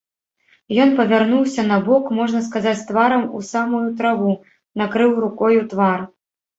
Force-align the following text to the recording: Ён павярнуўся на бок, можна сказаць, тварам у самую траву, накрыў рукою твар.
Ён 0.85 0.89
павярнуўся 0.99 1.65
на 1.73 1.77
бок, 1.91 2.09
можна 2.21 2.43
сказаць, 2.49 2.75
тварам 2.89 3.31
у 3.37 3.45
самую 3.53 3.85
траву, 4.03 4.31
накрыў 4.81 5.19
рукою 5.25 5.61
твар. 5.75 5.99